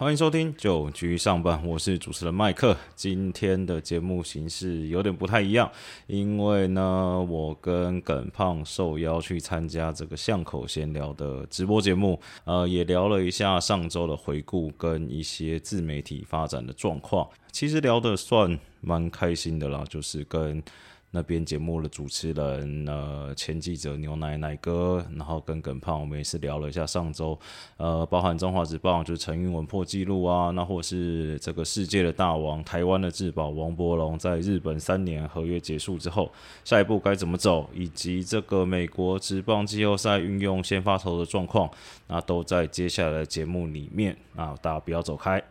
[0.00, 2.74] 欢迎收听九局上班，我是主持人麦克。
[2.94, 5.70] 今天的节目形式有点不太一样，
[6.06, 17.28] 因为呢，我跟耿胖受邀去参加这个巷口闲聊的直播节目，呃，也聊了一下上周的回顾跟一些自媒体发展的状况。
[17.52, 20.62] 其实聊的算蛮开心的啦，就是跟。
[21.12, 27.38] 那边节目的主持人，呃，前记者牛奶奶哥，然后跟耿胖，我们也是聊了一下上周，
[27.76, 36.30] 呃，包含中华职棒就是陈云文破纪录啊，那或是这个世界的大王台湾的至宝王柏龙，在日本三年合约结束之后，
[36.64, 41.68] 下一步该怎么走，以及这个美国职棒季后赛运用先发投的状况，
[42.06, 45.42] 那都在接下来的节目里面，啊，大家不要走开。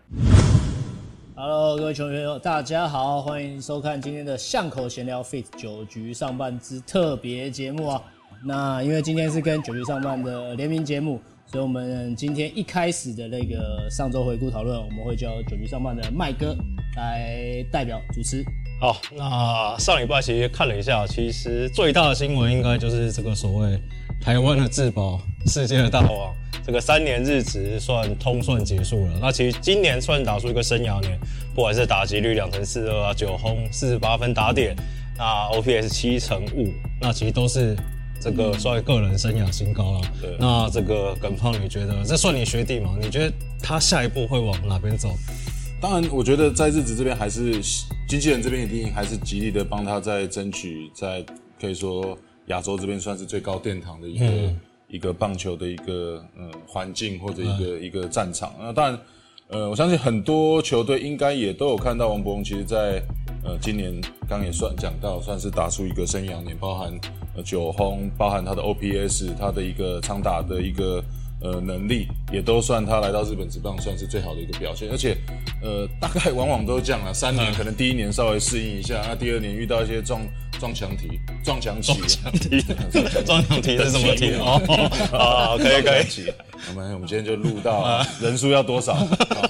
[1.42, 8.04] Hello，各位球迷朋友，大家好，欢迎收看今天的巷口闲聊 Fit 九局上半之特别节目啊。
[8.44, 16.54] 那因为今天是跟九局上半的联名节目，所以我们今天一开始的那个上周回顾讨论，我们会叫九局上半的麦哥
[16.98, 18.44] 来代表主持。
[18.82, 23.82] 好，那上礼拜其实看了一下，其实最大的新闻应该就是这个所谓
[24.20, 26.36] 台湾的自保世界的大王。
[26.70, 29.14] 这个三年日值算通算结束了。
[29.20, 31.20] 那其实今年算打出一个生涯年，
[31.56, 34.76] 不管是打击率两成四二啊，九轰四十八分打点，
[35.18, 37.76] 那 OPS 七成五，那其实都是
[38.22, 40.02] 这个算个人生涯新高了。
[40.22, 40.38] 对。
[40.40, 42.96] 那这个耿胖，你觉得这算你学弟吗？
[43.02, 43.34] 你觉得
[43.64, 45.10] 他下一步会往哪边走？
[45.82, 47.60] 当然，我觉得在日子这边还是
[48.08, 51.26] 经纪人这边一定还是极力的帮他在争取，在
[51.60, 54.54] 可以说亚洲这边算是最高殿堂的一个。
[54.90, 59.00] 一个棒球的一个呃环境或者一个一个战场，那当然，
[59.48, 63.02] 呃，我相信很多球队应该也都有看到王博龙，其实在
[63.44, 63.94] 呃今年
[64.28, 66.92] 刚也算讲到，算是打出一个生涯年，包含
[67.36, 71.04] 呃九轰，包含他的 OPS，他的一个长打的一个。
[71.42, 75.16] 呃，能力也都算他来到日本职棒算是最好的一个表现，而且，
[75.62, 80.22] 呃，大概往往都这样啊，三年可能第一年稍微适应一下，那第二年遇到一些撞
[80.60, 82.62] 撞墙题、撞墙题、撞墙题、
[83.26, 84.34] 撞墙题是什么题？
[84.38, 84.60] 哦，
[85.12, 86.34] 好，可以可以。
[86.70, 88.98] 我们我们今天就录到人数要多少，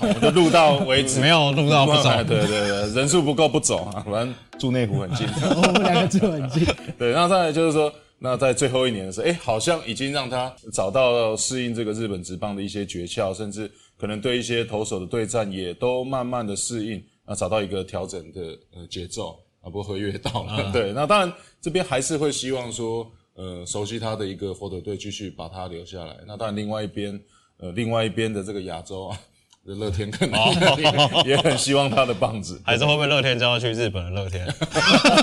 [0.01, 1.19] 我们就录到为止。
[1.19, 5.27] 没有录到不走， 对对对，人数不够不走啊，反正住内湖很近，
[5.57, 6.67] 我们两个住很近。
[7.00, 7.91] 对，然后再来就是说。
[8.22, 18.41] 那在最后一年的时候，哎，好像已经让他找到适应这个日本职棒的一些诀窍，甚至可能对一些投手的对战也都慢慢的适应，啊，找到一个调整的
[18.75, 26.18] 呃节奏啊，不合约到了，对，那当然这边还是会希望说，呃，熟悉他的一个火腿队继续把他留下来。
[26.28, 27.18] 那当然另外一边，
[27.57, 29.18] 呃，另外一边的这个亚洲啊，
[29.63, 30.38] 乐天可能
[31.25, 34.46] 也很希望他的棒子，还是会不会乐天就要去日本的乐天，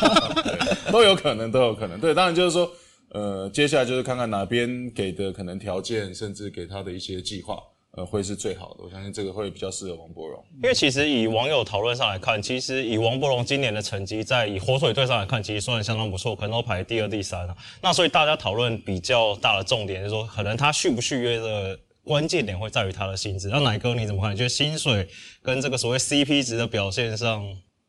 [0.90, 2.70] 都有可能，都有可能，对，当然就是说。
[3.10, 7.62] 呃，接下来就是看看哪边给的可能条件，甚至给他的一些计划，
[7.92, 8.84] 呃，会是最好的。
[8.84, 10.44] 我相信这个会比较适合王柏荣。
[10.62, 17.56] 因为其实以网友讨论上来看，其实以王柏荣今年的成绩，在以火腿队上来看，其实算相当不错，可能都排第二、第三了。
[17.80, 23.48] 那所以大家讨论比较大的重点，就是说可能他续不续约的关键点会在于他的薪资。
[23.48, 24.32] 那奶哥你怎么看？
[24.32, 25.08] 你觉得薪水
[25.42, 27.46] 跟这个所谓 CP 值的表现上？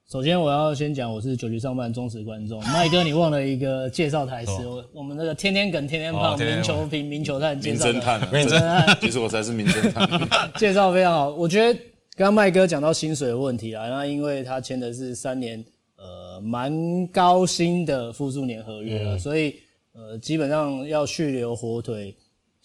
[0.09, 2.63] 首先，我要先讲，我是九局上班忠实观众。
[2.67, 10.09] 麦哥，你忘了一个介绍台词，我我们那个天天梗、天天胖、名球评、名球探名侦探，名侦探， 其实我才是名侦探。
[10.55, 11.77] 介绍非常好，我觉得
[12.15, 15.61] 刚刚麦哥讲到薪水的问题啊，那因为他签的是三年，
[15.97, 19.55] 呃，蛮高薪的复数年合约了，所以
[19.93, 22.15] 呃，基本上要续留火腿。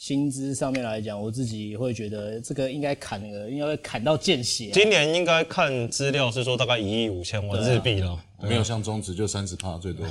[0.02, 4.68] 薪资上面来讲，我自己会觉得这个应该砍了，应该会砍到见血。
[4.72, 10.04] 今年应该看资料是说大概一亿五千万日币了，没有像中职就三十趴最多。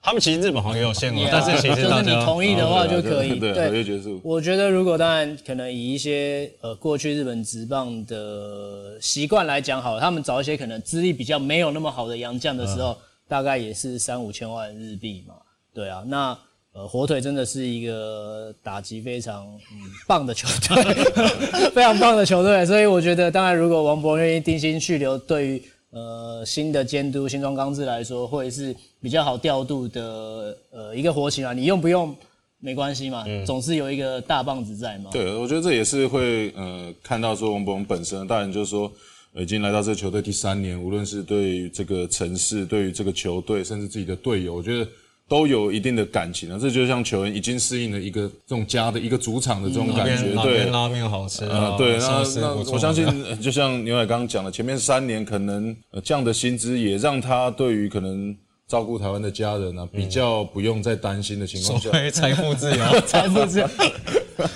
[0.00, 3.38] 他们其实日本好像也有限额，但是其实就是你同意的话就可以。
[3.38, 4.18] 对，合约结束。
[4.24, 12.96] 我觉得如果当然可能以一些呃过去日本职棒的习惯来讲，好，他们找一些可能资历比较没有那么好的洋将的时候，
[13.28, 15.34] 大概也是三五千万日币嘛。
[15.74, 16.34] 对啊，那。
[16.78, 20.94] 呃，火腿真的是一个打击非常嗯棒的球队，
[21.74, 31.52] 非常棒的球队，所以我觉得，当然如果王博愿意定心去留，对于呃新的监督新庄刚志来说，会是比较好调度的呃一个活棋啊。
[31.52, 32.14] 你用不用
[32.60, 35.10] 没关系嘛，总是有一个大棒子在嘛。
[35.10, 38.88] 对，我觉得这也是会呃看到说王博本身，当然就是说
[39.34, 44.88] 已经来到这个球队第三年，无论是对于这个城市，对于这个球队，甚至自己的队友，我觉得。
[45.28, 50.34] 都有一定的感情啊，这就像球员已经适应了一个这种家的一个主场的这种感觉。
[50.42, 53.06] 对，拉面好吃啊，对，那那我相信，
[53.40, 58.34] 就像牛仔刚刚讲的，前面三年可能这样的薪资也让他对于可能
[58.66, 63.68] 照顾台湾的家人呢，比较不用再担心的情况下，财富自由， 财富自由，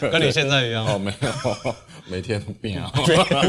[0.10, 0.86] 跟你现在一样。
[0.86, 1.74] 哦，没有，
[2.10, 2.90] 每天病啊。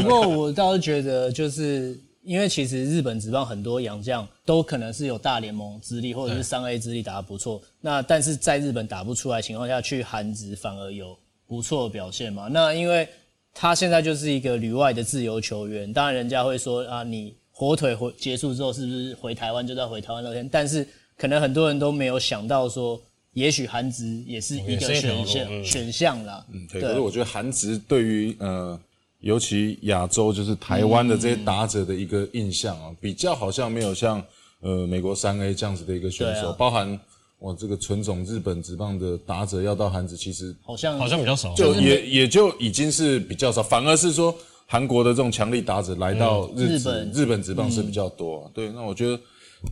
[0.02, 11.16] 不过我倒是觉得，就是因为其实日本职棒很多洋将都可能是有大联盟资历或者是三 A 资历打得不错，那但是在日本打不出来情况下去韩职反而有
[11.46, 12.48] 不错的表现嘛。
[12.48, 13.06] 那因为
[13.52, 20.48] 他现在就是一个旅外的自由球员，当然人家会说啊，你火腿回结束之后是不是回台湾就在回台湾乐天？
[20.50, 20.84] 但是
[21.16, 23.00] 可能很多人都没有想到说，
[23.34, 26.44] 也许韩职也是一个选项嗯选项啦。
[26.50, 28.80] 嗯对，可是我觉得韩职对于呃，
[29.24, 34.22] 尤其亚洲就是台湾的这些打者的一个印象啊，比较好像没有像
[34.60, 37.00] 呃美国三 A 这样子的一个选手，包含
[37.38, 41.54] 我这个纯种日本职棒的打者要到韩职，其实好像好像比较少。
[41.54, 44.34] 就也也就已经是比较少，反而是说
[44.66, 48.50] 韩国的这种强力打者来到日本日本职棒是比较多、啊。
[48.52, 49.18] 对，那我觉得，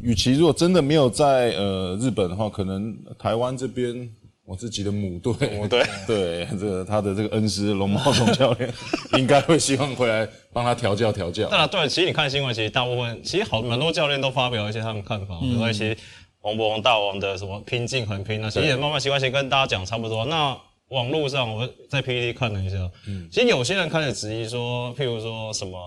[0.00, 4.08] 与其如果真的没有在呃日本的话，可能台湾这边
[4.44, 8.72] 我自己的母队，母队 对这个他的这个恩师龙猫总教练，
[9.16, 11.48] 应该会希望回来帮他调教调教。
[11.48, 15.96] 当然，对，其实你看新闻，其实大部分其实好蛮多教练都发表一些他们看法，比如说一些
[16.40, 20.24] 王博王大王的什么拼劲很拼啊，其实也慢慢习惯性跟大家讲差不多。
[20.26, 22.76] 那网络上我在 PPT 看了一下，
[23.30, 25.78] 其实有些人开始质疑说，譬如说什么，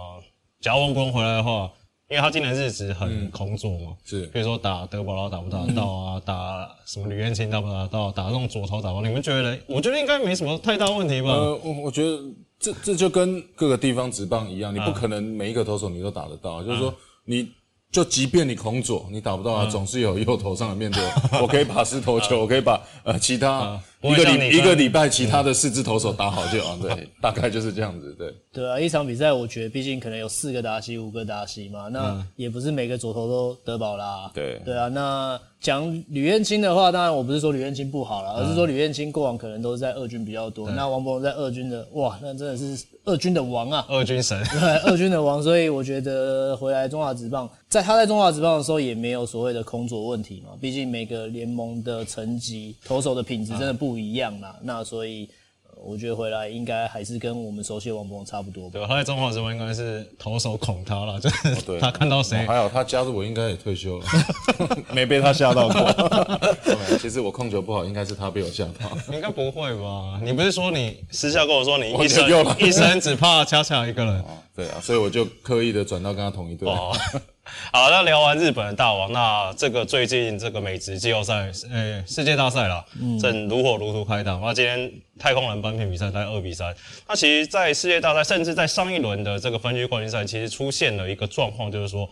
[0.62, 1.70] 假如王回来的话，
[2.10, 9.58] 因为他今年日子很空座嘛，是比如说打德保拉打不打得到啊，打什么吕彦青打不打得到，打那种左投打不到，你们觉得？
[9.68, 11.30] 我觉得应该没什么太大问题吧？
[11.30, 12.20] 呃，我我觉得
[12.60, 16.94] 这这就跟各个地方职棒一样，你不可能每一个投手你都打得到，就是说
[17.26, 17.48] 你。
[17.92, 21.02] 就即便你空左，你打不到啊，总是有右头上的面对。
[21.42, 26.78] 我可以把四投球， 我可以把呃其他不一个礼一个礼拜其他的四支投手打好就好。
[26.78, 28.14] 对， 大概就是这样子。
[28.18, 34.32] 对，对啊，一场比赛我觉得毕竟可能有四个达西、五个达西嘛，那也不是每个左投都得保啦。
[34.34, 43.86] 对对啊，那讲吕彦青的话，当然我不是说吕彦青不好了，而是说吕彦青过往可能都是在二军比较多，那王伯荣在二军的，哇，那真的是二军的王啊。
[43.90, 54.56] 二军神， 对，二军的王，所以我觉得回来中华职棒，在他在中华职棒的时候也没有所谓的空左问题嘛，毕竟每个联盟的层级、投手的品质真的不一样啦。
[54.62, 55.30] 那所以、
[55.64, 58.70] 呃我觉得回来应该还是跟我们熟悉的王博差不多吧。
[58.72, 58.88] 对吧？
[58.88, 64.06] 他在中华职棒应该是投手恐他了，就是对他看到谁哦还有他加入我应该也退休了，
[64.96, 65.92] 没被他吓到过。
[66.64, 68.90] 对其实我控球不好，应该是他被我吓到。
[69.14, 70.18] 应该不会吧？
[70.24, 74.24] 你不是说你私下跟我说你一生一生只怕恰恰一个人？
[74.56, 76.70] 对啊，所以我就刻意的转到跟他同一队。
[76.70, 76.96] 哦，
[77.72, 82.84] 好，那聊完日本的大王，那这个最近这个美职季后赛，呃、世界大赛啦，
[83.22, 84.38] 正如火如荼开打。
[84.38, 86.76] 那今天太空人扳平比赛，大概二比三。
[87.08, 92.10] 那其实，在世界大赛，甚至在上一轮的这个分区冠军赛，其实出现了一个状况，就是说。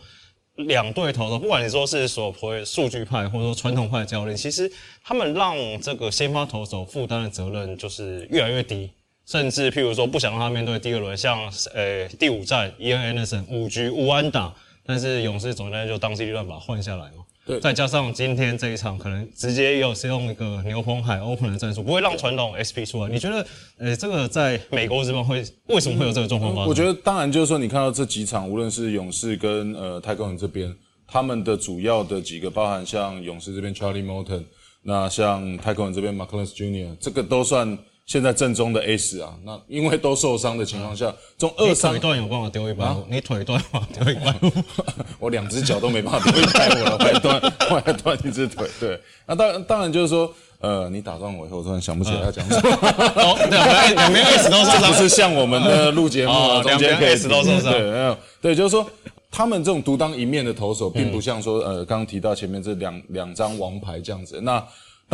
[0.56, 4.70] 两队投手，不管你说是所谓数据派或者说传统派的教练，其实
[5.02, 8.88] 他们让这个先发投手负担的责任就是越来越低，
[9.26, 14.54] 甚至譬如说不想让他面对第二轮，像呃第五战伊恩 Anderson 五局无安打，
[14.86, 17.24] 但是勇士总教练就当机立断把他换下来嘛。
[17.46, 23.10] 对再加上今天这一场可能直接又是用一个牛棚海 open 的战术，不会让传统 SP 出来。
[23.10, 23.46] 你觉得，
[23.76, 26.68] 呃，这个在美国这边会为什么会有这个状况发生？
[26.70, 30.74] 我觉得当然就是说，你看到这几场，无论是勇士跟呃太空人这边，
[31.06, 34.44] 他们的主要的几个，包含像勇士这边 Charlie Morton，
[34.82, 39.34] 那像太空人这边 Marcus Junior，这个都算现在正宗的 ace 啊。
[39.44, 44.52] 那因为都受伤的情况下，从二你伤腿断有办法丢一百五，你腿断有办法丢一百五。
[45.18, 48.68] 我两只脚都没办法丢一百五了，我还断，我还断一只腿。
[48.78, 52.70] 对，那当然当然就是说，呃，你打断我以后，我突然想不起来要讲什么。
[53.16, 56.32] 哦，对，两两边 S 都受伤不，是像我们的录节目
[56.64, 58.86] 两边 S 都受伤对，没有，对，就是说
[59.30, 64.40] 他们这种独当一面的投手，并不像说呃，刚刚提到前面这两两张王牌这样子。
[64.42, 64.62] 那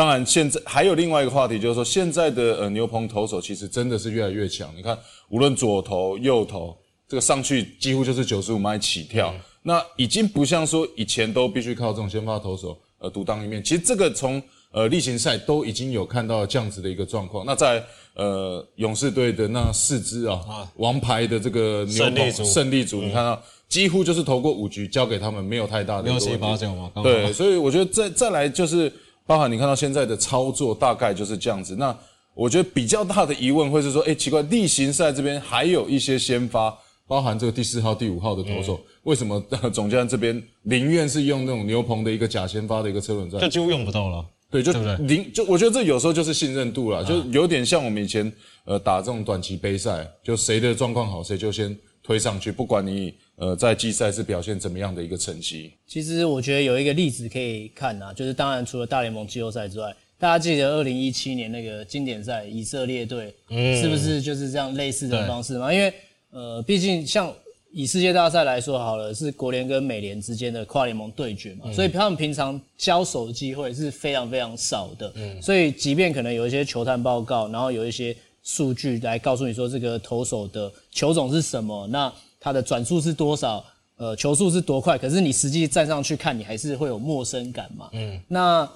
[0.01, 4.73] 当然，现在还有另外一个话题，就是说现在的呃牛棚投手其实真的是越来越强。
[4.75, 6.75] 你看，无论左投右投，
[7.07, 9.31] 这个上去几乎就是九十五迈起跳。
[9.63, 13.63] 那已经不像说以前都必须靠这种先发投手呃独当一面。
[13.63, 14.43] 其实这个从
[14.73, 17.45] 呃例行赛都已经有看到这样子的一个状况。
[17.45, 20.41] 那在呃勇士队的那四支啊
[20.77, 23.39] 王牌的这个牛棚胜利组你看到
[23.69, 28.91] 几乎就是投过五局，交给他们没有太大的六七八九嘛，对，所以我觉得再再来就是，
[29.31, 31.77] 包含你看到现在的操作大概就是这样子。
[31.77, 31.97] 那
[32.35, 43.41] 我觉得比较大的疑问会是说，哎，奇怪，例行赛这边还有一些先发，包含这个第四号、第五号的投手，为什么呃 总教练这边宁愿是用那种牛棚的一个假先发的一个车轮战？
[43.41, 44.27] 就几乎用不到了。
[44.51, 48.33] 对，就零就我觉得这有时候就是信任度啦，就有点像我们以前
[48.65, 55.73] 呃打这种短期杯赛，就谁的状况好，谁就先推上去，不管你呃在季赛是表现怎么样的一个成绩。
[55.87, 65.73] 其实我觉得有一个例子可以看啊，就是当然除了大联盟季后赛之外，大家记得二零一七年那个经典赛以色列队，嗯是不是就是这样类似的方式嘛？
[65.73, 65.93] 因为
[66.31, 67.35] 呃，毕竟像
[67.73, 75.11] 以世界大赛来说好了，是国联跟美联之间的跨联盟对决嘛，所以他们平常交手的机会是非常非常少的。
[75.17, 83.63] 嗯所以即便可能有一些球探报告，然后有一些数据来告诉你说这个投手的球种是什么，那他的转速是多少，
[83.97, 87.91] 呃，球速是多快，可是你实际站上去看，你还是会有陌生感嘛。
[87.93, 88.69] 嗯，那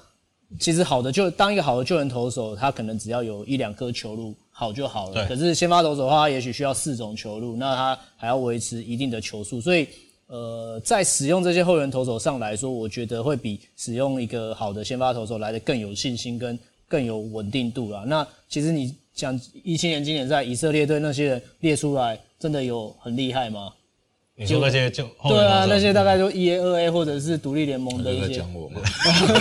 [0.61, 5.27] 其实好的就当一个好的救援投手，他可能只要有一两颗球路好就好了。
[5.27, 9.89] 可是先发投手的话，他也许需要四种球路，那他还要维持一定的球速，所以
[10.27, 18.05] 呃，在使用这些后援投手上来说，我觉得会比使用一个好的先发投手来的更有信心跟更有稳定度啦。
[18.07, 23.73] 那其实你讲一七年经典赛以色列队那些人列出来，真的有很厉害吗？
[24.37, 28.81] 你说那些就后对啊，那些大概就一 A、二 A 或者是独立联盟的一些，讲我吗，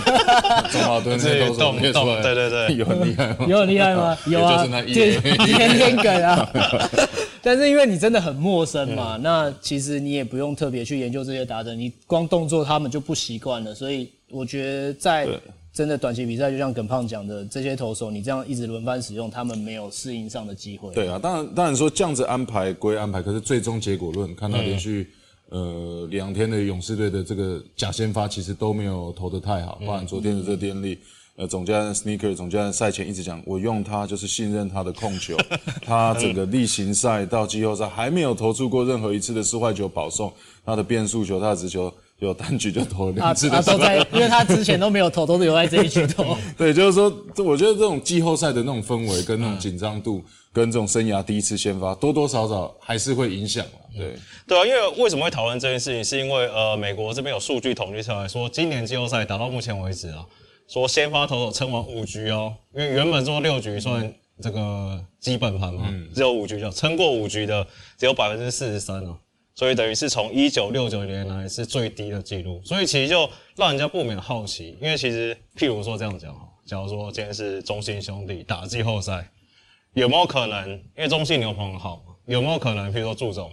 [0.71, 3.45] 中华队那些都动列出来，动对对对有很厉害吗？
[3.49, 4.15] 有很厉害吗？
[4.29, 6.47] 有啊，就是那一天天天梗啊。
[7.41, 15.39] 但是因为你真的很陌生嘛，那其实你也不用特别去研究这些打者，你光动作他们就不习惯了，所以我觉得在对
[15.73, 20.93] 真的短期比赛，就像耿胖讲的，这些投手你这样一直轮番使用，他们没有适应上的机会。
[20.93, 25.09] 对啊，当然当然说这样子安排归安排，可是最终结果论，看到连续、
[25.49, 30.99] 呃两天的勇士队的这个假先发，其实都没有投得太好，包含昨天的这个电力。
[31.35, 35.35] 呃，总教练 Sneaker 总教练赛前一直讲，我用他就是信任他的控球，
[35.81, 40.31] 他整个例行赛到季后赛还没有投出过任何一次的四坏球保送，
[40.63, 41.91] 他的变速球、他的直球
[42.25, 46.37] 有单局就投了啊两次的都在，因为他之前都没有投，都是留在这一局投。
[46.57, 54.15] 对，就是说，这我觉得这种季后赛的那种氛围跟那种紧张度，跟这种生涯第一次先发，多多少少还是会影响啦对，
[54.47, 60.25] 对啊，因为为什么会讨论这件事情，是因为呃，美国这边有数据统计出来说，今年季后赛打到目前为止啊，
[60.67, 64.11] 说先发投手撑完五局哦，因为原本说六局算
[64.41, 67.65] 这个基本盘嘛，只有五局就撑过五局的
[67.97, 69.15] 只有百分之四十三哦，
[69.55, 79.29] 所以等于是从一九六九年来是最低的记录，所以其实就让人家不免好奇，因为其实譬如说这样讲哈，假如说今天是中信兄弟打季后赛，
[79.93, 80.69] 有没有可能？
[80.71, 82.91] 因为中信牛棚好嘛，有没有可能？
[82.91, 83.51] 譬如说祝总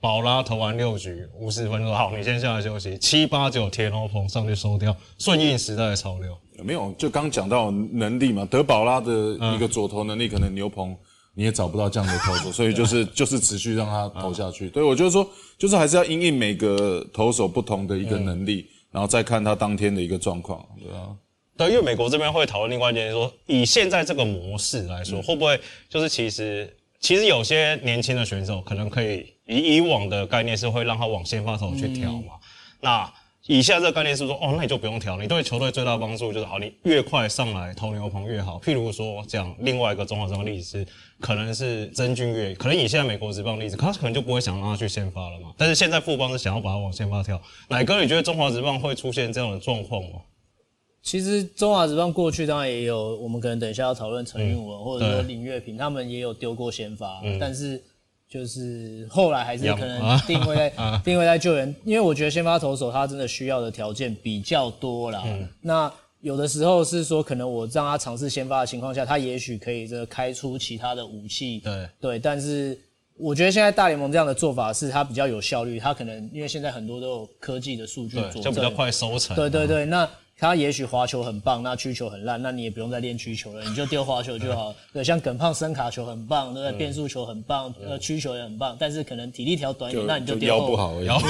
[0.00, 6.36] 宝拉投完六局五十分钟，好，你先下来休息，七八九铁牛棚上去收掉，顺应时代的潮流。
[6.64, 9.12] 没有，就刚讲到能力嘛，德宝拉的
[9.54, 10.96] 一个左投能力，可能牛棚
[11.34, 14.68] 你也找不到这样的投手，所以就是就是持续让他投下去。
[14.68, 21.16] 对我就是说，就是还是要因应每个投手不同的一个能力，然后再看他当天的一个状况，对啊。
[21.56, 25.58] 对，因为美国这边会讨论另外一件事，说以现在这个模式来说，会不会
[25.88, 32.34] 就是其实其实有些年轻的选手可能可以以以往的概念是会让他往先发手去调嘛？
[32.80, 33.12] 那
[33.46, 38.60] 以下这个概念是说，哦，那你就不用调，你对球队最大的帮助就是好，你越快上来投牛棚越好。
[38.60, 40.86] 譬如说讲另外一个中华职棒例子是，
[41.18, 45.52] 可能是曾俊岳，可能以现在美国职棒例子，他可能就不会想让他去先发了嘛。
[45.58, 50.20] 但是现在富邦是想要把他往先发跳，奶哥，你觉得中华职棒会出现这样的状况吗？
[51.02, 57.82] 其实中华职棒过去当然也有，我们可能等一下要讨论陈韵文、或者说林月平，他们也有丢过先发，但是
[58.32, 60.72] 就是后来还是养可能啊定位在、
[61.04, 65.22] 定位在救援，因为我觉得先发投手他真的需要的条件比较多啦。
[65.60, 72.78] 那有的时候是说，可能我让他尝试先发的情况下，他也许可以这个开出其他的武器，对对，但是
[73.18, 79.36] 我觉得现在大联盟这样的做法是它比较有效率，它可能因为现在很多都有科技的数据对，佐证，就比较快收成。
[79.36, 80.08] 对对对，那
[80.42, 84.74] 他也许滑球很棒，那曲球很烂，那你也不用再练曲球了，你就丢滑球就好。
[84.92, 86.76] 对，像耿胖声卡球很棒，对不对？
[86.76, 91.06] 变速球很棒，呃，曲球也很棒，但是可能体力条短一点，那你就丢不好而已。
[91.06, 91.24] 然 后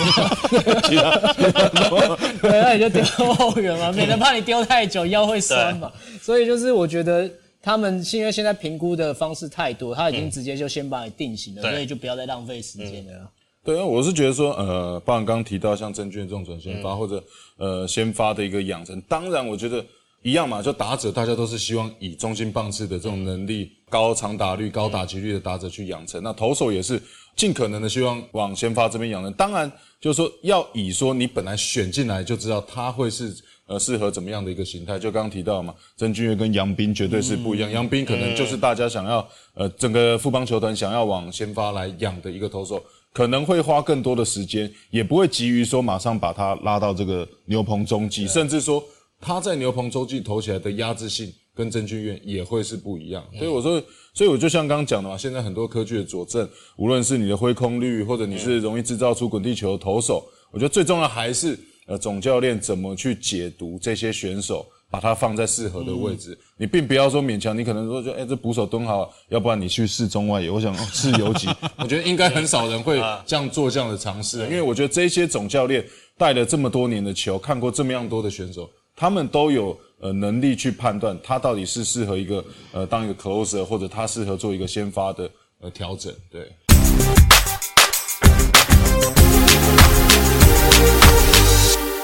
[2.41, 3.05] 对，那你就丢
[3.35, 5.93] 后援嘛， 免得怕你丢太久腰会酸嘛。
[6.23, 13.29] 所以就是我觉得他们是因为现在评估的方式太多，他已经直接就先把你定型了，对所以就不要再浪费时间了啦。
[13.65, 17.23] 对啊，我是觉得说，呃，包含刚刚提到像郑俊这种转先嗯发、或者
[17.57, 19.85] 呃先发的一个养成，当然我觉得
[20.23, 26.21] 一样嘛，就打者大家都是希望以中心棒次的这种能力、高长打率、高打击率的打者去养成。
[26.23, 27.01] 那投手也是
[27.37, 29.33] 尽可能的希望往先发这边养成。
[29.35, 33.35] 当然就是说要以说你本来选进来就知道他会是。
[33.69, 34.99] 呃，适合怎么样的一个形态？
[34.99, 37.71] 就刚刚提到嘛，曾俊岳跟杨斌绝对是不一样。
[37.71, 48.83] 杨斌可能就是大家想要，呃，整个富邦球团想要往先发来养的一个投手，可能会花更多的时间，也不会急于说马上把他拉到这个牛棚中继，甚至说
[49.21, 53.25] 他在牛棚中继投起来的压制性跟曾俊院也会是不一样。
[53.37, 53.83] 所以我说，
[54.15, 61.59] 所以我就像刚刚讲的嘛，现在很多科技的佐证，无论是你的挥空率，或者你是容易制造出滚地球的投手，我觉得最重要还是。
[61.89, 66.39] 呃，总教练怎么去解读这些选手把它放在适合的位置。
[66.59, 70.51] 你并不要说勉强，你可能说就哎、这捕手蹲好，要不然你去试中外野。
[70.51, 75.83] 我想哦试游击， 我觉得应该很少人会这样做这样的尝试，因为我觉得这些总教练
[76.19, 85.31] 带了这么多年的球，看过这么样多的选手，他们都有呃能力去判断他到底是适合一个呃当一个 closer，或者他适合做一个先发的
[85.63, 86.13] 呃调整。
[86.31, 86.53] 对，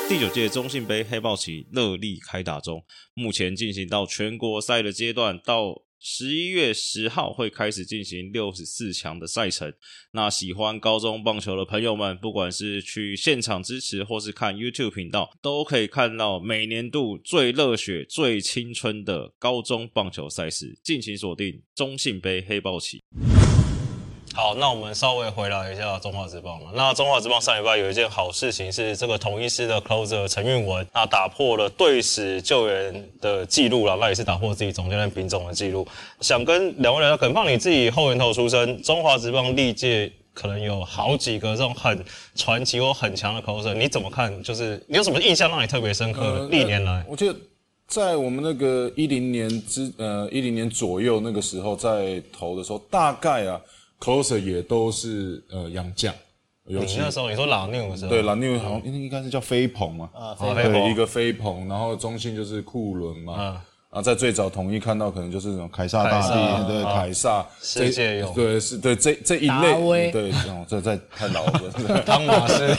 [0.09, 9.71] 第九届中信杯黑豹旗热力开打中，目前进行到全国赛的阶段，到十一月十号会开始进行六十四强的赛程。
[10.13, 20.79] 那喜欢高中棒球的朋友们，不管是去现场支持，或是看 YouTube 频道，都可以看到每年度最热血、最青春的高中棒球赛事。
[20.83, 23.03] 敬请锁定中信杯黑豹旗。
[24.39, 26.71] 好，那我们稍微回来一下中华职棒嘛。
[26.73, 35.85] 那中华职棒上礼拜有一件好事情是，这个同一师的 closer 陈运文，那打破了队史救援的记录了，那也是打破自己总教练品种的记录。
[36.21, 42.05] 想跟两位聊聊，耿放你自己后援投出身，中华职棒历届可能有好几个这种很
[42.37, 44.41] 传奇或很强的 closer，你怎么看？
[44.45, 46.47] 就是你有什么印象让你特别深刻的？
[46.47, 47.35] 历年来，我记得
[47.89, 53.61] 在我们那个一零年之呃一零年左右那个时候在投的时候，大概啊
[54.01, 56.15] closer 也都是呃洋将，
[56.67, 59.93] 尤你其那时候你说老六的时候，对老六好像应该是叫飞鹏。
[59.95, 60.73] 嘛，啊，飞鹏。
[60.73, 63.35] 对一个飞鹏，然后中信就是库伦嘛。
[63.39, 66.35] 嗯啊，在最早统一看到可能就是那种凯撒大帝，
[66.71, 66.93] 对啊。
[66.93, 71.73] 凯撒，世界有对是对这这一类，对这种这在太老了，
[72.05, 72.77] 汤马斯。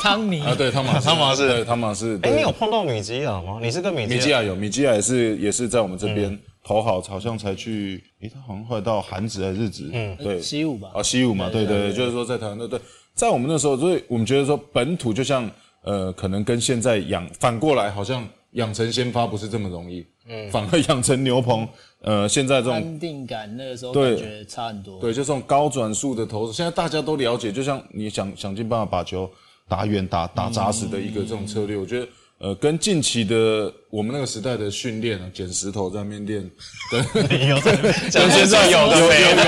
[0.00, 3.58] 汤尼啊对汤马斯汤马斯对汤马斯，哎、你有碰到米吉亚吗？
[3.60, 4.06] 你是跟米？
[4.06, 6.14] 米基亚有，米基亚也是也是在我们这嗯。
[6.14, 10.90] 边投好，好像才去，诶，他好像后来到韩职还是日职，嗯，对，西武吧。
[10.94, 12.80] 啊，西武嘛，对对对，就是说在台湾，对对，
[13.14, 15.48] 在我们那时候，所以我们觉得说本土就像
[15.82, 21.68] 呃，可能跟现在养反过来，好像养成先发不是这么容易，嗯，反而养成牛棚，
[22.00, 24.16] 呃，现在这种安定感那个时候对。
[24.16, 24.98] 感觉差很多。
[24.98, 29.30] 对，就这种高转速的投手，现在大家都了解，就像你想想尽办法把球
[29.68, 32.08] 打远、打打扎实的一个这种策略，我觉得。
[32.38, 36.50] 呃，跟近期的我们那个时代的训练啊，捡石头在那边练，
[36.90, 37.76] 跟有的，
[38.12, 39.42] 跟现在有的有没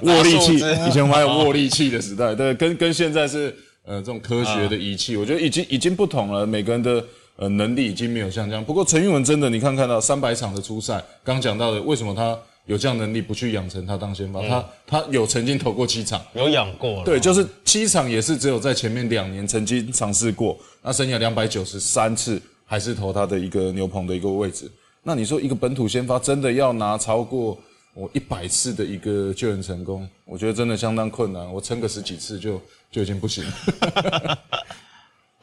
[0.00, 0.54] 有有 握力器
[0.88, 7.04] 以前还有握力器的时代，对，跟跟现在是呃这种科学的仪器，我觉得已经已经不同了，每个人的
[7.36, 8.64] 呃能力已经没有像这样。
[8.64, 12.34] 不过陈韵文真的，你看看到三百场的初赛，刚讲到的，为什么他
[12.66, 14.40] 有这样能力不去养成他当先发？
[14.48, 16.20] 他他有曾经投过七场。
[16.34, 17.04] 有养过了。
[17.04, 24.70] 对，就是七场也是只有在前面两年曾经尝试过，那生涯两百九十三次还是投他的一个牛棚的一个位置。
[25.02, 27.58] 那你说一个本土先发真的要拿超过
[27.94, 31.52] 我一百次的一个救援成功，我觉得真的相当困难。
[31.52, 34.38] 我撑个十几次就就已经不行了。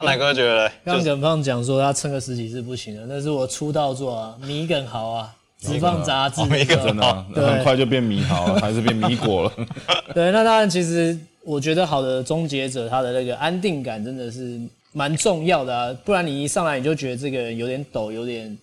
[0.02, 9.52] 奶哥觉得嘞，刚刚耿胖讲说他撑个十几次不行了，那是我出道作啊，米梗豪啊，职棒杂志，真的很快就变米豪了，还是变米果了。
[10.14, 14.58] 对，那当然，其实我觉得好的终结者，他的那个安定感真的是
[14.92, 18.56] 蛮重要的啊，不然你一上来你就觉得这个人有点抖，有点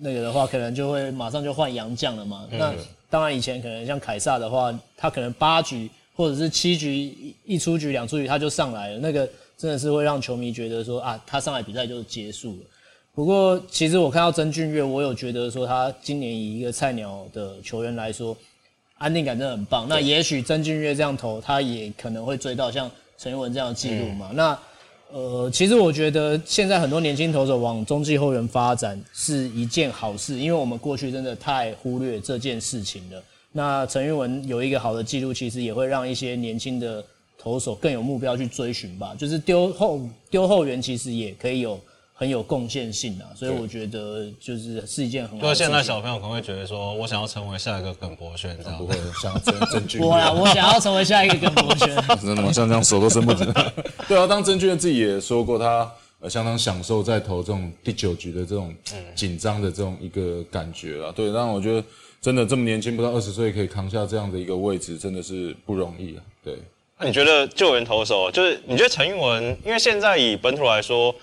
[0.00, 2.44] 那个的话，可能就会马上就换洋将了嘛。
[2.50, 2.72] 那
[3.10, 9.28] 当然，以前可能像凯撒的话，他可能八局或者是七局一一出局两出局他就上来了，那个
[9.58, 12.58] 真的是会让球迷觉得说啊，他上来比赛就结束了。
[13.16, 18.36] 不过，其实我看到曾俊岳，我有觉得说他今年以一个菜鸟的球员来说，
[18.98, 19.86] 安定感真的很棒。
[19.88, 24.32] 那也许曾俊岳这样投，他也可能会追到像陈玉文这样的记录嘛。
[24.34, 24.58] 那
[25.10, 33.22] 呃，其实我觉得现在很多年轻投手往中继后援发展是一件好事，因为我们过去真的太忽略这件事情了。
[33.50, 37.02] 那陈玉文有一个好的记录，其实也会让一些年轻的
[37.38, 39.14] 投手更有目标去追寻吧。
[39.18, 41.80] 就是丢后丢后援，其实也可以有
[42.16, 43.30] 很有贡献性啊。
[43.36, 45.66] 所以我觉得就是是一件很好就是的事情。
[45.66, 48.86] 现在小朋友可能会觉得说，我想要成为下一个耿博轩这样不。
[48.86, 51.88] 会像真真俊，我啊，我想要成为下一个耿博轩。
[52.20, 52.50] 真的吗？
[52.52, 53.44] 像这样手都伸不直。
[54.08, 58.72] 对啊，当曾俊自己也说过，他呃相当享受在投这种第九局的这种
[59.14, 61.12] 紧张的这种一个感觉啊。
[61.14, 61.84] 对，但我觉得
[62.20, 66.22] 真的这么年轻，不到二十岁可以扛下这样的一个位置，真的是不容易啊。
[66.44, 66.56] 对，
[66.98, 71.14] 那你觉得救援投手，就是你觉得陈玉文，因为现在以本土来说，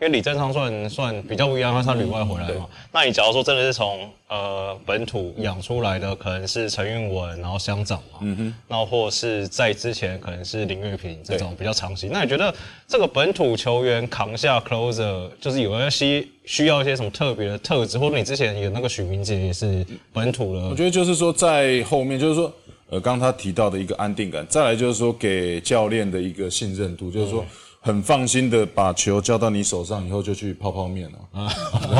[0.00, 2.66] 因为李正昌算算比较不一样，他是旅外回来嘛。
[2.92, 12.08] 那你假如说真的是从呃本土养出来的，可能是陈韵文，然后乡长嘛，嗯哼，然后或是在之前可能是林月平这种比较长期。
[12.12, 12.54] 那你觉得
[12.86, 22.52] 这个本土球员扛下 closer，就是有一些需要一些什么特别的特质，或者你之前有那个许明杰也是本土的我觉得就是说在后面，就是说。
[22.90, 27.44] 呃，刚刚他提到的一个安定感，再来就是说给教练的一个信任度，就是说
[27.80, 31.48] 很放心的把球交到你手上以后就去泡泡面了啊，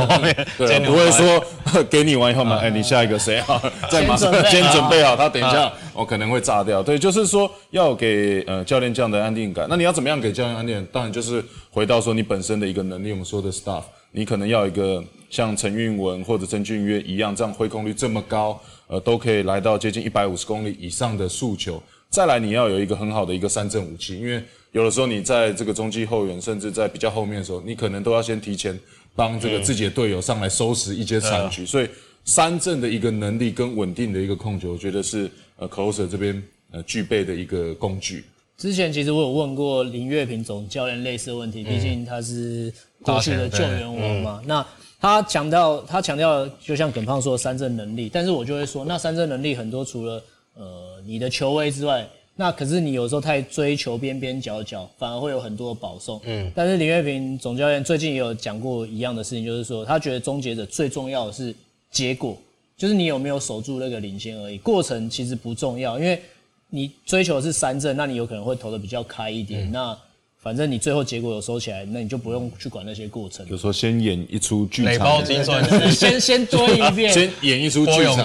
[0.06, 1.42] 泡面对啊，不会说
[1.88, 3.62] 给你完以后嘛，哎，你下一个谁啊？
[3.90, 6.82] 再马上先准备好他等一下我可能会炸掉。
[6.82, 9.66] 对，就是说要给呃教练这样的安定感。
[9.68, 10.86] 那你要怎么样给教练安定？
[10.92, 21.82] 当然就是回到说你本身的一个能力，我们说的 staff，你可能要一个像陈运文或者曾俊岳一样，这样挥空率这么高，呃，都可以来到接近一百五十公里以上的速球。
[22.10, 28.78] 再来，你要有一个很好的一个三振武器，因为有的时候你在这个中继后援，甚至在比较后面的时候，你可能都要先提前
[29.16, 31.88] 帮这个自己的队友上来收拾一些残局，所以
[32.24, 38.24] 三振的一个能力跟稳定的一个控球，我觉得是呃 closer 这边呃具备的一个工具。
[38.58, 44.42] 之前其实我有问过林月平总教练类似的问题，毕竟他是过去的救援王嘛。
[44.44, 44.66] 那
[45.00, 50.22] 他强调，他强调，就像耿胖说的三振能力，但是我就会说，那三振能力很多除了
[50.54, 52.04] 呃你的球威之外，
[52.40, 56.20] 那可是你有时候太追求边边角角，反而会有很多的保送。
[56.24, 61.52] 嗯，但是林月平总教练最近也有讲过一样的事情，就是说他觉得终结者最重要的是
[61.90, 62.38] 结果，
[62.76, 66.22] 就是你有没有守住那个领先而已，过程其实不重要，因为
[66.70, 69.98] 你追求的是三振，那你有可能会投的比较开一点，那
[70.40, 73.44] 反正你最后结果有收起来，那你就不用去管那些过程。
[73.46, 78.18] 就说先演一出剧垒包场，精算你 先先多一遍，先演一出剧场。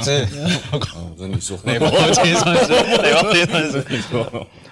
[0.71, 2.71] 我跟你说，垒包精算师，
[3.01, 3.83] 垒包精算师。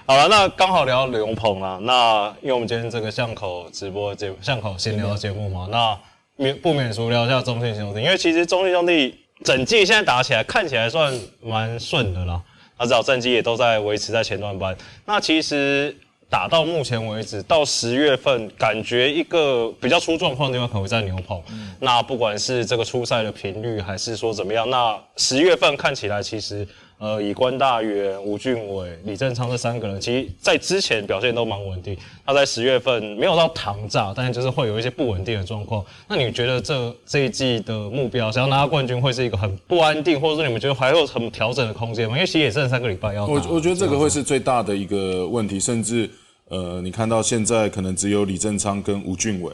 [0.05, 1.79] 好了，那刚好聊刘鹏啦。
[1.81, 5.97] 那因为我们今天这个巷口直播节目、巷口闲聊节目嘛，那
[6.35, 12.41] 免不免俗聊一下中信兄弟，因为其实中信兄弟整季现在打起来看起来算蛮顺的啦，
[12.77, 14.75] 那至少战绩也都在维持在前段班。
[15.05, 15.95] 那其实
[16.31, 21.39] 打到目前为止，到十月份，感觉一个比较出状况的地方可能会在牛棚。
[21.79, 26.65] 那不管是这个出赛的频率，还是说怎么样，那十月份看起来其实。
[27.01, 31.97] 呃，以关大元、吴俊伟、李正昌这三个人，其实在之前表现都蛮稳定。
[32.23, 35.83] 他在十月份没有到糖炸，但是就是会有一些不稳定的状况。
[36.07, 42.13] 那你觉得这这一季的目标，想要拿到冠军，会是一个很不安定，或者说你们觉得还有什么调整的空间吗？
[42.13, 43.25] 因为其实也剩三个礼拜要。
[43.25, 46.07] 我我觉得这个会是最大的一个问题，甚至
[46.51, 49.51] 呃，你看到现在可能只有李正昌跟吴俊伟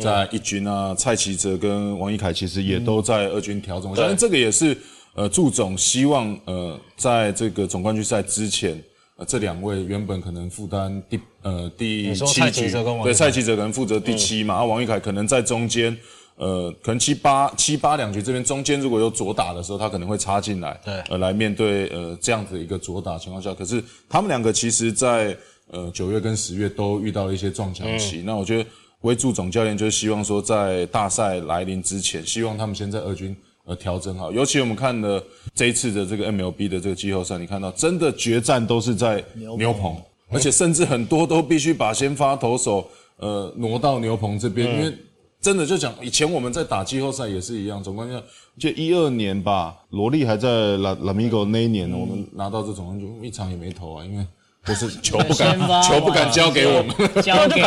[0.00, 3.90] 在一军啊，蔡奇哲跟王一凯其实也都在二军调整。
[3.90, 4.74] 我相信这个也是。
[5.18, 8.78] 呃，祝总希望呃，在这个总冠军赛之前，
[9.16, 12.70] 呃，这两位原本可能负担第呃第七局，
[13.02, 15.96] 对蔡奇哲可能负责第七嘛，啊，王玉凯可能在中间，
[16.34, 25.34] 呃，可能七八七八两局这边中间如果有左打的时候，他可能会插进来，对，呃，来面对呃这样子一个左打情况下，可是他们两个其实在
[25.70, 28.68] 呃九月跟十月都遇到了一些撞墙期，那我觉得
[29.00, 33.36] 为祝总教练就是希望说在大赛来临之前，希望他们先在二军。
[33.68, 35.20] 呃，调整好，尤其我们看了
[35.52, 39.96] 这一次的这个 MLB 的这个季后赛，你看到真的决战都是在牛棚，
[40.30, 44.96] 而且甚至很多都必须把先发投手呃挪到牛棚这边，因为
[45.40, 48.22] 真的就讲以前我们在打季后赛也是一样，总冠军
[48.56, 54.24] 就一二年吧，罗莉还在拉拉米狗那一年，我们拿到这总冠军一场也没投啊，因为
[54.66, 57.62] 不是球不敢球不敢交给我们，交给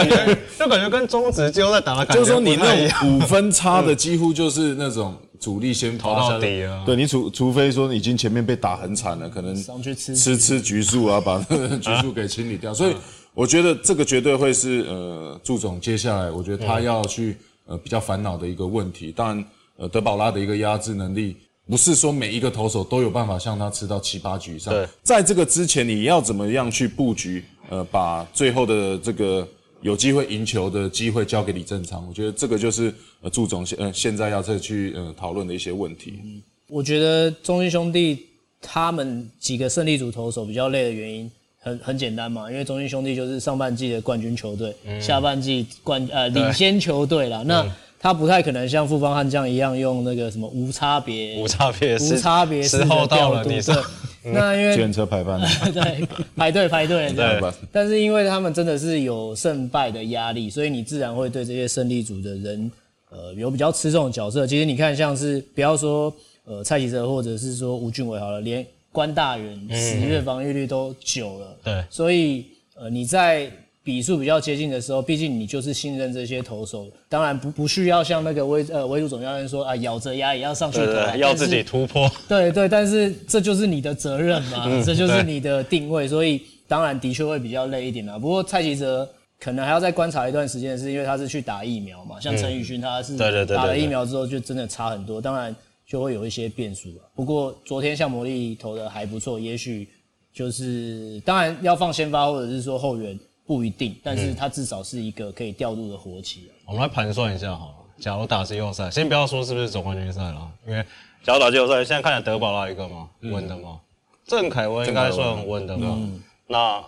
[0.59, 5.15] 就感觉跟中职季后赛打的感觉，就是说你那种五分差的几乎就是那种。
[5.39, 6.83] 主力先跑到底啊！
[6.85, 12.73] 对你除除非说已经前面被打很惨了，可能上去吃吃吃橘树啊，把那个橘树给清理掉。
[12.73, 12.93] 所以
[13.33, 19.13] 我觉得这个绝对会是呃，祝总接下来我觉得他要去呃比较烦恼的一个问题。
[19.13, 19.45] 当然，
[19.77, 21.37] 呃，德保拉的一个压制能力，
[21.69, 24.73] 不是说每一个投手都有办法像他吃到七八局以上。
[25.03, 27.43] 在这个之前，你要怎么样去布局？
[27.69, 29.47] 呃，把最后的这个。
[29.81, 36.19] 有机会赢球的机会交给李正昌，我觉得这个就是呃祝总现呃现在要再去呃讨论的一些问题。
[36.67, 38.27] 我觉得中信兄弟
[38.61, 47.65] 他们几个胜利组投手比较累的原因很很简单嘛，因为中信兄弟就是上半季的冠军球队，下半季冠呃领先球队啦，那
[47.99, 53.71] 他不太可能像富邦悍将一样用那个什么无差别无差别无差别时候到了，你是。
[54.23, 55.39] 那因为检车排班，
[55.73, 57.41] 对，排队排队，对。
[57.71, 62.71] 但是因为他们真的是有胜败的压力，所以你自然会对这些胜利组的人，
[63.09, 64.45] 呃，有比较吃重的角色。
[64.45, 71.83] 其实你看，像是不要说呃蔡启哲或者是说吴俊伟好了，连关大元十月防御率都九了，对。
[71.89, 73.49] 所以呃你在。
[73.81, 82.07] 比数比较接近的时候，毕竟你就是信任这些投手，当然不不需要像那个威呃威鲁总教练说啊，咬着牙也要上去投，要自己突破。
[82.27, 88.19] 对对，但是这就是你的责任嘛，这就是你的定位，所以当然的确会比较累一点啦。
[88.19, 95.55] 不过蔡奇哲可能还要再观察一段时间，是因为他是去打疫苗嘛，像陈宇勋他是打了疫苗之后就真的差很多，当然
[95.87, 97.09] 就会有一些变数了。
[97.15, 99.87] 不过昨天像魔力投的还不错，也许
[100.33, 103.17] 就是当然要放先发或者是说后援。
[103.49, 106.53] 不一定，但是它至少是一个可以调度的活棋、啊。
[106.67, 110.85] 我们来盘算一下好了，假如打季后赛，先不要说是不是总冠军赛了，因为
[111.23, 113.79] 假如打季后赛，现在看起来德保拉一个嘛，稳的嘛，
[114.27, 115.97] 郑凯文应该算稳的嘛，
[116.45, 116.83] 那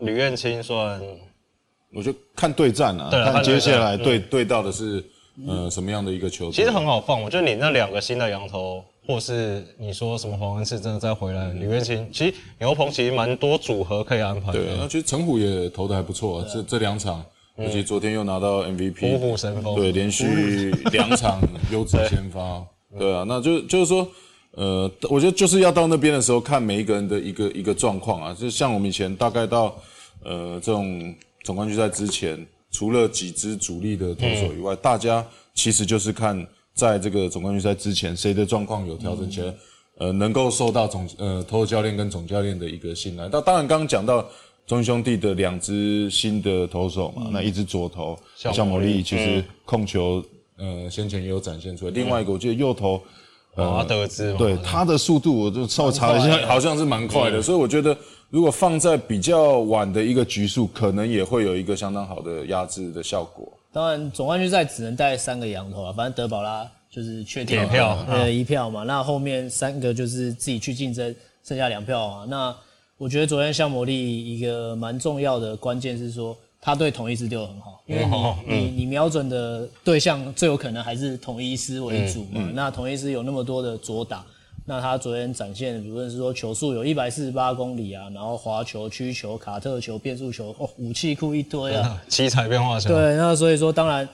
[0.00, 1.00] 吕彦青算？
[1.94, 5.02] 我就看对战啊，对啊看接下来对对到的是
[5.46, 6.52] 呃什么样的一个球队。
[6.52, 17.24] 其实很好放，我觉得你那两个新的羊头，或是你说什么黄恩赐真的再回来，李元清，其实牛棚其实蛮多组合可以安排对，的，那其实陈虎也投的还不错、啊，这这两场，
[17.56, 19.74] 尤其昨天又拿到 MVP，虎虎生风。
[19.76, 21.40] 对，连续两场
[21.72, 22.62] 优质先发，
[22.98, 24.06] 对啊，那就就是说，
[24.50, 29.74] 呃，我觉得就是要到那边的时候，看每一个人的一个一个状况啊，就像我们以前大概到
[30.22, 36.46] 呃这种总冠军赛之前，除了几支主力的投手以外，大家其实就是看
[36.78, 39.52] 在这个总冠军赛之前，谁的状况有调整起来。
[39.98, 43.28] 呃，能够受到总呃投手教练跟总教练的一个信赖。
[43.32, 44.24] 那当然，刚刚讲到
[44.64, 50.24] 中兄弟的两支新的投手嘛，那一支左投像像魔魔力力，其实控球
[50.56, 51.90] 呃先前也有展现出来。
[51.90, 53.02] 另外一个，我记得右投
[53.56, 57.42] 阿德兹，对他的速度，我就稍微查了一下，好像是蛮快的。
[57.42, 57.98] 所以我觉得，
[58.30, 63.52] 如果放在比较晚的一个局数，可能也会有一个相当好的压制的效果。
[63.72, 68.82] 当然，总冠军赛只能带三个羊头啊，反正德保拉就是确定铁票呃一票嘛。
[68.82, 72.26] 那后面三个就是自己去竞争，剩下两票啊。
[72.28, 72.54] 那
[72.96, 82.50] 我觉得昨天像魔力一个蛮重要的关键是说，他对统一师丢的很好，因为你、哦你你瞄准的对象最有可能还是统一师为主嗯嘛。
[82.54, 84.24] 那统一师有那么多的左打。
[84.68, 94.06] 那他昨天展现，无论是说球速有一百四十八公里啊，然后滑球、曲球、卡特球、变速球，哦，武器库一堆啊， 七彩变化球，对，那所以说，当然，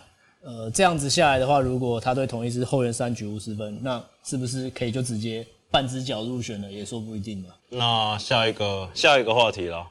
[0.45, 6.71] 呃，这样子下来的话，如果他对同一支后援三局五十分，那是不是可以就直接半只脚入选了？
[6.71, 7.49] 也说不一定嘛。
[7.71, 9.85] 那下一个下一个话题了，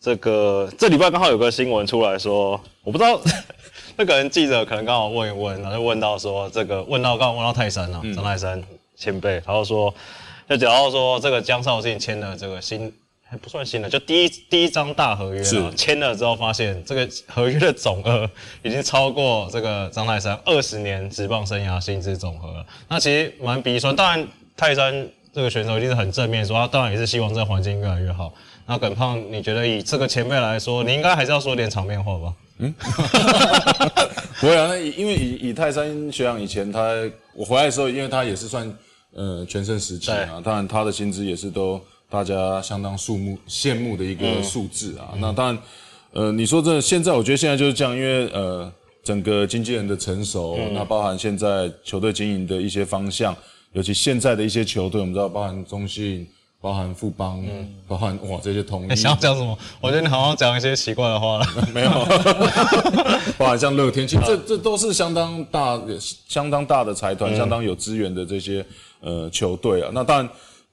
[0.00, 3.20] 这个这礼拜刚好有个新闻出来说，我不知道
[3.98, 8.62] 那个人记者可能刚好问一问，然后就问到说这个问到刚好问到泰山了、张泰山
[8.96, 9.94] 前辈，然后说
[10.48, 12.92] 就假如说这个江少信签了这个新。
[13.28, 18.30] 还不算新的，就第一第一张大合约是了，签了之后发现这个合约的总额
[18.62, 22.64] 已经超过这个张泰山二十年职棒生涯薪资总和了。
[22.88, 24.24] 那其实蛮鼻酸，当然
[24.56, 28.32] 泰山这个选手一定是很正面说，他当然也是希望这个环境越来越好。
[28.64, 32.32] 那耿胖，你觉得以这个前辈来说，你应该还是要说点场面话吧？
[32.58, 32.72] 嗯
[34.38, 36.80] 不会啊，那以因为以以泰山学长以前他
[37.34, 38.72] 我回来的时候，因为他也是算
[39.16, 45.14] 呃全盛时期啊，当然他的薪资也是都大家相当数目羡慕的一个数字啊。
[45.18, 45.58] 那当然，
[46.12, 48.70] 呃，你说这现在我觉得现在就是这样，因为呃
[49.02, 53.34] 整个经纪人的成熟，那包含现在球队经营的一些方向，
[53.72, 56.28] 尤其现在的一些球队，我们知道包含中信。
[56.58, 57.44] 包含富邦，
[57.86, 59.56] 包含哇这些统一， 你想要讲什么？
[59.80, 61.46] 我觉得你好像讲一些奇怪的话了。
[61.72, 61.90] 没有，
[63.38, 65.80] 包含像乐天，其实这这都是相当大、
[66.26, 68.64] 相当大的财团，相当有资源的这些
[69.06, 69.90] 呃球队啊。
[69.94, 70.28] 那当然，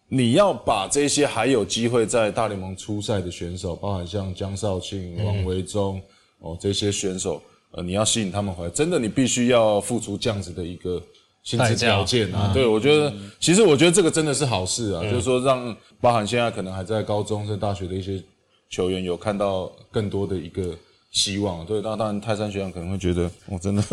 [0.09, 6.01] 你要把这些还有机会在大联盟出赛的选手，包含像江少庆、王维忠
[6.39, 7.41] 哦这些选手，
[7.71, 11.01] 呃，你要吸引他们回来，真的你必须要付出这样子的一个。
[11.43, 18.23] 薪资条件啊，对我觉得，其实我觉得这个真的是好事啊，就是说让包含现在可能还在高中甚至大学的一些
[18.69, 20.73] 球员有看到更多的一个
[21.13, 21.65] 希望。
[21.65, 23.83] 对，那当然泰山学长可能会觉得，我真的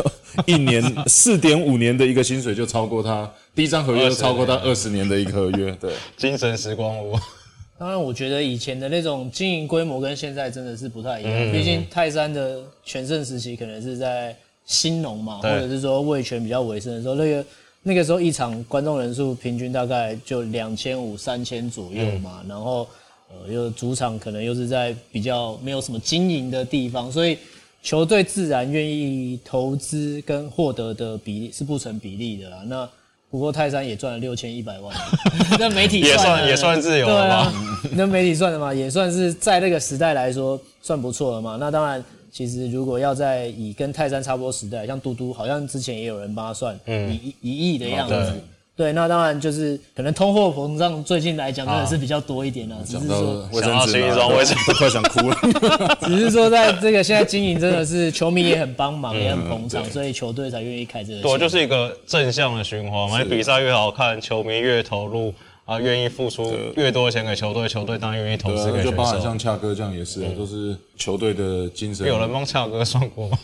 [0.46, 5.70] 一年四点五年的一个薪水就超过他第一张合约就超过他二十年的一个合约。
[5.80, 7.14] 对， 精神时光屋，
[7.78, 11.52] 当然，我觉得以前的那种经营规模跟现在真的是不太一样。
[11.52, 17.44] 毕竟泰山的全盛时期可能是在兴农嘛，或者是说味全比较尾声的时候，那个
[17.82, 22.86] 那个时候一场观众人数平均大概就两千五、三千左右嘛，然后
[23.32, 27.38] 呃又主场可能又是在比较没有什么经营的地方，所以
[27.82, 32.58] 球队自然愿意投资跟获得的比例是不成比例的啦。
[32.66, 32.88] 那
[33.30, 34.94] 不过泰山也赚了六千一百万，
[35.58, 37.34] 那媒体也算也算自由了吧？
[37.36, 37.52] 啊，
[37.92, 41.56] 那媒体算的嘛，也算是在那个时代来说算不错了嘛。
[41.60, 48.14] 那当然，其实如果要在以跟泰山差不多时代，像嘟嘟，好像之前也有人帮他算，嗯，一一亿的样子。
[48.14, 48.32] 哦
[48.80, 55.98] 对，那当然就是可能通货膨胀最近来讲真的是比较多一点啦，只讲到是说卫生纸想到新一嘛双卫生 都快想哭了。
[56.08, 61.20] 只是说在这个现在经营真的是球迷也很帮忙，也很捧场，对所以球队才愿意开这个。
[61.20, 63.22] 对，就是一个正向的循环嘛。
[63.28, 65.34] 比赛越好看，球迷越投入
[65.66, 69.38] 啊，愿意付出越多钱给球队，球队当然愿意投资给啊，就包含像。
[69.38, 72.06] 恰哥这样也是啊，都是球队的精神。
[72.06, 73.38] 有人帮恰哥算过吗？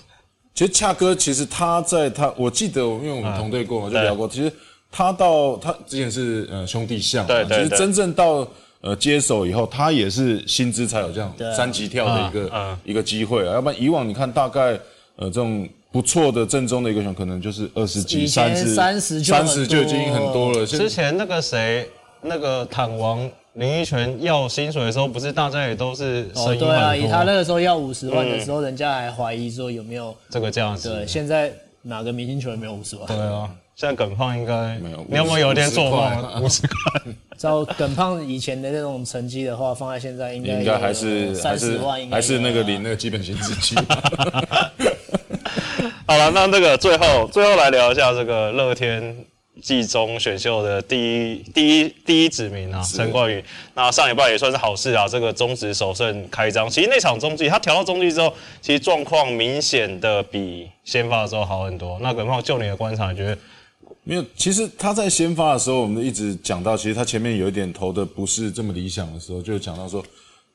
[0.55, 4.27] 其实恰哥其实他在他，我记得因为我们同队过嘛，就聊过。
[4.27, 4.51] 其实
[4.97, 8.49] 他到他之前是呃兄弟象嘛，对对对其实真正到
[8.81, 14.73] 呃接手以后，他也是薪资才有这样三级跳的一个、嗯一个机会啊，要不然以往你看大概
[15.17, 20.65] 呃这种不错的正宗的一个选手，可能就是二十几、三30就很三十就已经很多了。
[20.65, 21.87] 之前那个谁，
[22.23, 23.19] 那个坦王
[23.53, 30.89] 林奕泉要薪水的时候，不是大家也都是哦，对啊，以他那个时候要五十万的时候，人家还怀疑说有没有这个价值。
[30.89, 33.07] 对，现在哪个明星球员没有五十万？
[33.07, 36.43] 对啊，现在耿胖应该没有你有没有有点做50梦？
[36.43, 37.03] 五十块，
[37.37, 43.77] 照耿胖以前的那种成绩的话，放在现在应该应该还是还三十是万，应该还是那个领那个基本薪资期。
[46.09, 49.15] 好了，那这个最后最后来聊一下这个乐天
[49.61, 53.45] 季中选秀的第一第一第一指名啊，陈冠宇。
[53.75, 56.67] 那上礼拜也算是好事啊，这个中职首胜开张。
[56.67, 61.99] 其实那场中继他调到中继之后，其实状况明显的比先发的时候好很多。
[62.01, 63.37] 那耿胖就你的观察，你觉得
[64.09, 70.01] 没有，其实他在先发的时候，我们一直讲到，其实他前面有一点投的不是这么理想的时候，就讲到说，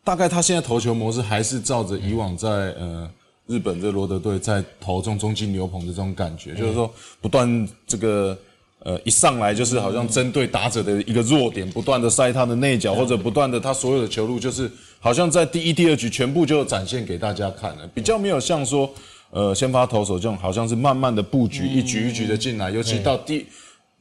[0.06, 3.12] 大概他现在投球模式还是照着以往在呃
[3.48, 8.38] 日本这罗德队在投中中继牛棚的这种感觉，就是说不断这个
[8.80, 18.90] 呃一上来就是好像针对打者的一个弱点，不断的塞他的内角，或者不断的他所有的球路就是好像在第一、第二局全部就展现给大家看了，比较没有像说。
[19.32, 23.46] 呃，先发投手这种好像是慢慢的布局，一局一局的进来，尤其到第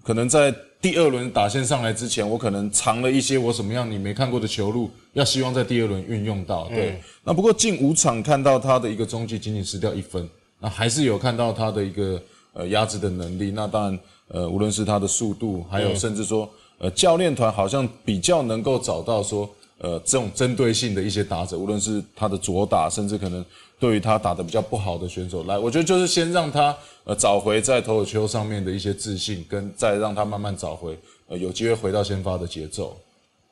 [0.02, 6.66] 可能在第二轮打线上来之前，我可能藏了一些我什么样你没看过的球路，要希望在第二轮运用到。
[6.68, 12.20] 对，那不过近五场看到他的一个中继仅仅失掉一分，那还是有看到他的一个
[12.52, 13.52] 呃压制的能力。
[13.52, 19.48] 那当然，呃，无论是他的速度，还有甚至说，呃，教练团好像比较能够找到说。
[19.82, 23.42] 呃，这种针对性的一些打者，无论是他的左打，甚至可能
[23.80, 30.96] 对于他打的比较不好的选手来，我觉得就是先让他呃找回在投手球上面的一些自信，跟再让他慢慢找回
[31.28, 32.94] 呃有机会回到先发的节奏。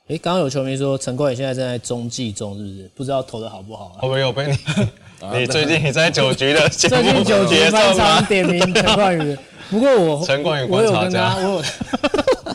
[0.08, 2.90] 诶，刚刚有球迷说陈冠宇现在正在中继中，是不是？
[2.94, 3.98] 不知道投的好不好啊？
[4.02, 4.56] 我没有被你？
[5.40, 8.24] 你最近你在九局的 节最近九局节蛮奏吗常？
[8.26, 9.36] 点名陈冠宇，
[9.70, 12.47] 不过我 陈冠宇我有观察家跟他，我有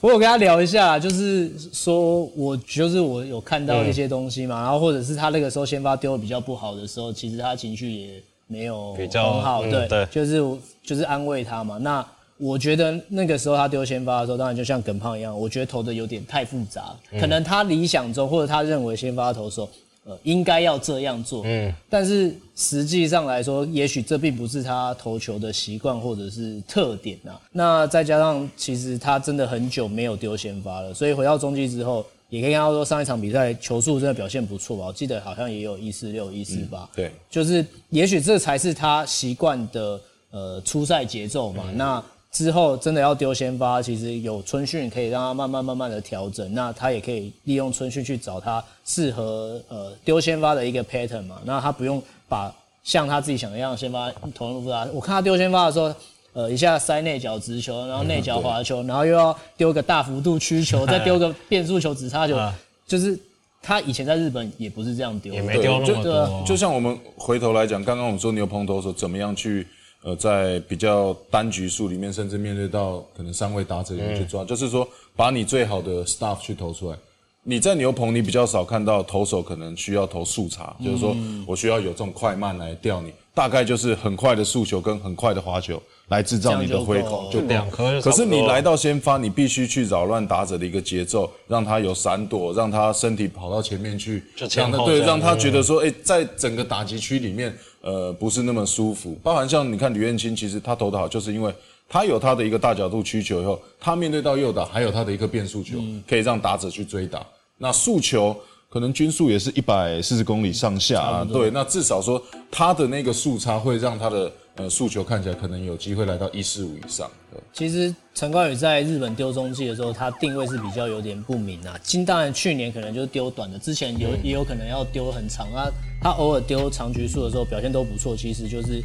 [0.00, 10.42] 我有跟他聊一下，就是说我就是我有看到一些东西嘛，然后或者是他那个时候先发丢的比较不好的时候，其实他情绪也没有比较很好，对，嗯对就是
[10.82, 11.78] 就是安慰他嘛。
[11.78, 12.04] 那
[12.38, 19.68] 我觉得那个时候他丢先发的时候，当然就像耿胖一样，我觉得投的有点太复杂，可能他理想中或者他认为先发投手。
[20.04, 27.38] 呃，应该要这样做，嗯，但是实际上来说，也许这并不是他投球的习惯或者是特点啊。
[27.52, 34.86] 那再加上，其实他真的很久没有丢先发了，所以回到中继之后，也可以看到说上一场比赛球速真的表现不错吧？
[34.86, 41.64] 我记得好像也有一四六、一四八，对，就是也许这才是他习惯的呃出赛节奏嘛。
[41.74, 42.02] 那
[42.32, 51.40] 之后真的要丢先发，其实有春训可以让他慢慢慢慢的调整，那他也可以利用春训去找他适合呃丢先发的一个 pattern 嘛。
[51.44, 54.86] 那他不用把像他自己想的样先发投入复杂。
[54.92, 55.94] 我看他丢先发的时候。
[56.32, 63.18] 呃，一下塞内角直球，然后内角滑球，然后又要丢个大幅度曲球， 再丢个变速球、直插球，啊就是
[63.60, 69.66] 他以前在日本也不是这样丢的，也没丢那么多，就像我们回头来讲，刚刚我们说牛棚投手怎么样去
[70.02, 76.96] 呃在比较单局数里面，甚至面对到可能三位打者里面去抓，就是说把你最好的 stuff 去投出来。
[77.42, 99.16] 你在牛棚，你比较少看到投手可能需要投速查，就是说我需要有这种快慢来调你，大概就是很快的速球跟很快的滑球来制造你的挥口，这就两颗可是你来到先发，你必须去扰乱打者的一个节奏，让他有闪躲，让他身体跑到前面去，就前让他对，让他觉得说，哎、在整个打击区里面，呃，不是那么舒服。
[99.22, 101.54] 包含像你看吕彦青，其实他投的好，就是因为
[101.88, 107.24] 他有他的一个大角度曲球以后，他面对到右打，还有他的一个变速球，可以让打者去追打。
[107.58, 108.36] 那速球
[108.68, 117.10] 可能均速也是一百四十公里上下啊，对，那至少说他的那个速差会让他的呃诉求看起来可能有机会来到一四五以上。
[117.32, 121.78] 对其实陈冠宇在日本丢中继的时候，他定位是比较有点不明啊。
[121.82, 125.68] 今当然去年可能就是丢短的，之前有、也有可能要丢很长啊。
[126.02, 128.82] 他偶尔丢长局数的时候表现都不错，其实就是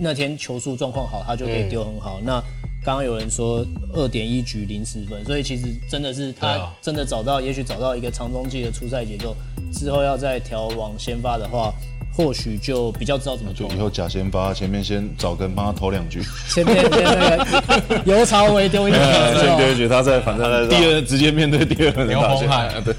[0.00, 2.20] 那天球速状况好，他就可以丢很好。
[2.24, 2.40] 那
[2.84, 9.36] 刚刚有人说二点一局零十分，所以其实真的是他真的找到，也许找到一个长中继的出赛节奏
[9.72, 11.72] 之后，要再调往先发的话，
[12.14, 13.78] 或许就比较知道怎么做以。
[13.78, 22.94] 后假先发，前面先找根帮他投两局，前面先那个尤朝伟丢一点球之后，先丢一局，他在反正第二直接面对第二轮牛打线棚海对。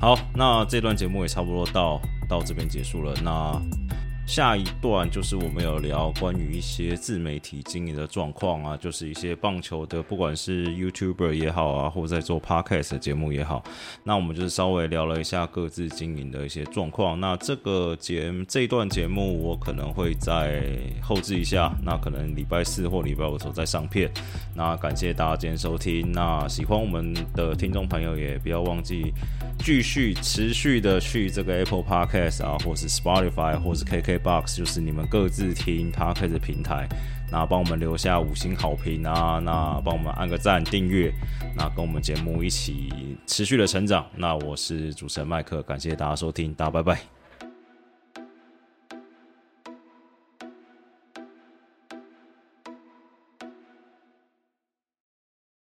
[0.00, 3.12] 好，那这段节目也差不多到到这边结束了。
[3.22, 3.60] 那
[4.28, 13.64] 下一段就是我们有聊关于一些自媒体经营的状况啊，就是一些棒球的，不管是 YouTuber 也好啊，或在做 Podcast 的节目也好，
[14.04, 17.18] 那我们就是稍微聊了一下各自经营的一些状况。
[17.18, 20.62] 那这个节这一段节目我可能会在
[21.02, 24.10] 后置一下，那可能礼拜四或礼拜五的时候再上片。
[24.54, 29.10] 那感谢大家今天收听，那喜欢我们的听众朋友也不要忘记
[29.60, 34.17] 继续持续的去这个 Apple Podcast 啊，或是 Spotify 或是 KK。
[34.18, 36.88] Box 就是你们各自听 podcast 的平台，
[37.30, 41.12] 那帮我们留下五星好评啊，那帮我们按个赞、订阅，
[41.56, 44.06] 那跟我们节目一起持续的成长。
[44.16, 47.17] 那我是主持人麦克，感谢大家收听，大家拜拜。